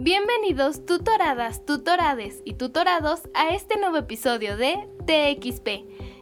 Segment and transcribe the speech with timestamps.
[0.00, 4.76] Bienvenidos tutoradas, tutorades y tutorados a este nuevo episodio de
[5.06, 5.68] TXP.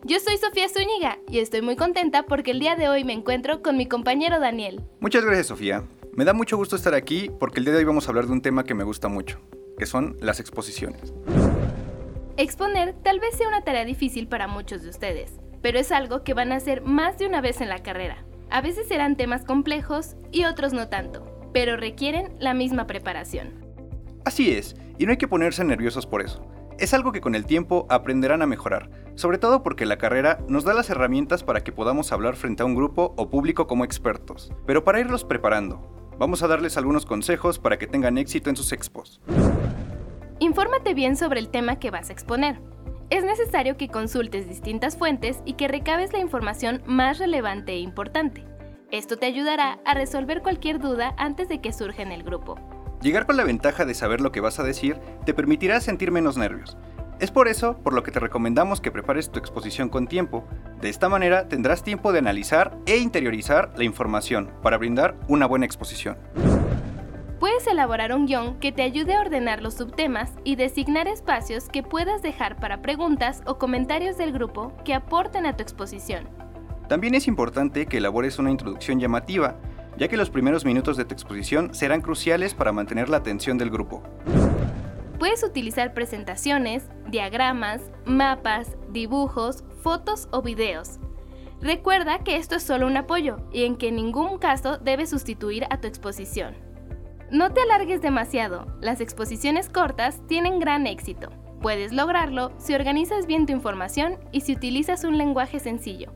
[0.02, 3.60] Yo soy Sofía Zúñiga y estoy muy contenta porque el día de hoy me encuentro
[3.60, 4.80] con mi compañero Daniel.
[5.00, 5.84] Muchas gracias Sofía.
[6.14, 8.32] Me da mucho gusto estar aquí porque el día de hoy vamos a hablar de
[8.32, 9.40] un tema que me gusta mucho,
[9.78, 11.12] que son las exposiciones.
[12.38, 16.32] Exponer tal vez sea una tarea difícil para muchos de ustedes, pero es algo que
[16.32, 18.24] van a hacer más de una vez en la carrera.
[18.48, 23.65] A veces serán temas complejos y otros no tanto, pero requieren la misma preparación.
[24.26, 26.44] Así es, y no hay que ponerse nerviosos por eso.
[26.80, 30.64] Es algo que con el tiempo aprenderán a mejorar, sobre todo porque la carrera nos
[30.64, 34.52] da las herramientas para que podamos hablar frente a un grupo o público como expertos.
[34.66, 35.80] Pero para irlos preparando,
[36.18, 39.20] vamos a darles algunos consejos para que tengan éxito en sus expos.
[40.40, 42.58] Infórmate bien sobre el tema que vas a exponer.
[43.10, 48.44] Es necesario que consultes distintas fuentes y que recabes la información más relevante e importante.
[48.90, 52.58] Esto te ayudará a resolver cualquier duda antes de que surja en el grupo.
[53.02, 56.36] Llegar con la ventaja de saber lo que vas a decir te permitirá sentir menos
[56.36, 56.76] nervios.
[57.18, 60.44] Es por eso por lo que te recomendamos que prepares tu exposición con tiempo.
[60.80, 65.66] De esta manera tendrás tiempo de analizar e interiorizar la información para brindar una buena
[65.66, 66.18] exposición.
[67.38, 71.82] Puedes elaborar un guion que te ayude a ordenar los subtemas y designar espacios que
[71.82, 76.28] puedas dejar para preguntas o comentarios del grupo que aporten a tu exposición.
[76.88, 79.56] También es importante que elabores una introducción llamativa
[79.98, 83.70] ya que los primeros minutos de tu exposición serán cruciales para mantener la atención del
[83.70, 84.02] grupo.
[85.18, 90.98] Puedes utilizar presentaciones, diagramas, mapas, dibujos, fotos o videos.
[91.60, 95.64] Recuerda que esto es solo un apoyo y en que en ningún caso debe sustituir
[95.70, 96.54] a tu exposición.
[97.30, 101.30] No te alargues demasiado, las exposiciones cortas tienen gran éxito.
[101.60, 106.12] Puedes lograrlo si organizas bien tu información y si utilizas un lenguaje sencillo.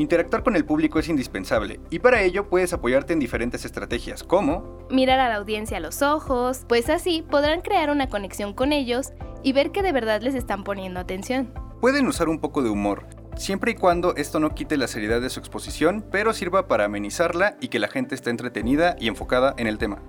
[0.00, 4.78] Interactuar con el público es indispensable y para ello puedes apoyarte en diferentes estrategias como
[4.88, 9.12] mirar a la audiencia a los ojos, pues así podrán crear una conexión con ellos
[9.42, 11.52] y ver que de verdad les están poniendo atención.
[11.82, 15.28] Pueden usar un poco de humor, siempre y cuando esto no quite la seriedad de
[15.28, 19.66] su exposición, pero sirva para amenizarla y que la gente esté entretenida y enfocada en
[19.66, 20.00] el tema.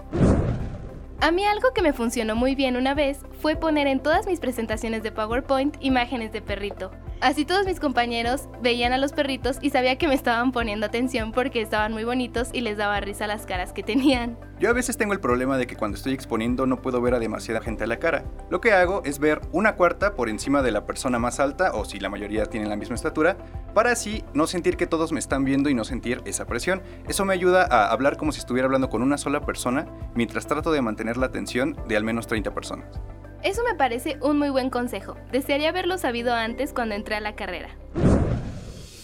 [1.20, 4.40] A mí algo que me funcionó muy bien una vez fue poner en todas mis
[4.40, 6.92] presentaciones de PowerPoint imágenes de perrito.
[7.22, 11.32] Así todos mis compañeros veían a los perritos y sabía que me estaban poniendo atención
[11.32, 14.40] porque estaban muy bonitos y les daba risa las caras que tenían.
[14.60, 17.20] Yo a veces tengo el problema de que cuando estoy exponiendo no puedo ver a
[17.20, 18.26] demasiada gente a la cara.
[18.50, 21.86] Lo que hago es ver una cuarta por encima de la persona más alta o
[21.86, 23.38] si la mayoría tienen la misma estatura,
[23.76, 26.82] para así no sentir que todos me están viendo y no sentir esa presión.
[27.08, 30.72] Eso me ayuda a hablar como si estuviera hablando con una sola persona mientras trato
[30.72, 33.00] de mantener la atención de al menos 30 personas.
[33.44, 35.16] Eso me parece un muy buen consejo.
[35.32, 37.70] Desearía haberlo sabido antes cuando entré a la carrera.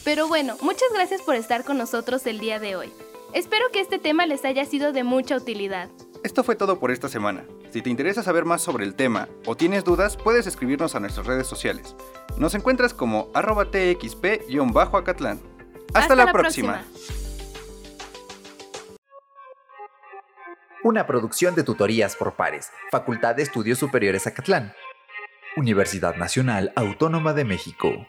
[0.04, 2.92] Pero bueno, muchas gracias por estar con nosotros el día de hoy.
[3.34, 5.90] Espero que este tema les haya sido de mucha utilidad.
[6.24, 7.46] Esto fue todo por esta semana.
[7.72, 11.26] Si te interesa saber más sobre el tema o tienes dudas, puedes escribirnos a nuestras
[11.26, 11.96] redes sociales.
[12.38, 15.42] Nos encuentras como arroba txp-acatlán.
[15.94, 16.84] Hasta, la, próxima.
[20.88, 24.72] Una producción de tutorías por pares, Facultad de Estudios Superiores Acatlán.
[25.58, 28.08] Universidad Nacional Autónoma de México.